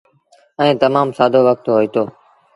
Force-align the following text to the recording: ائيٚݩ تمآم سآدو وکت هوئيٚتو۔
ائيٚݩ 0.59 0.79
تمآم 0.81 1.07
سآدو 1.17 1.39
وکت 1.47 1.65
هوئيٚتو۔ 1.69 2.03